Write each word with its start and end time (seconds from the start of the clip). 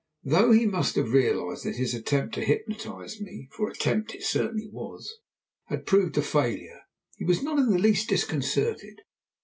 Though 0.23 0.51
he 0.51 0.65
must 0.65 0.95
have 0.95 1.13
realized 1.13 1.63
that 1.63 1.75
his 1.75 1.93
attempt 1.93 2.33
to 2.33 2.41
hypnotize 2.43 3.21
me 3.21 3.47
(for 3.51 3.69
attempt 3.69 4.15
it 4.15 4.23
certainly 4.23 4.67
was) 4.67 5.19
had 5.65 5.85
proved 5.85 6.17
a 6.17 6.23
failure, 6.23 6.79
he 7.17 7.23
was 7.23 7.43
not 7.43 7.59
in 7.59 7.69
the 7.69 7.77
least 7.77 8.09
disconcerted. 8.09 9.01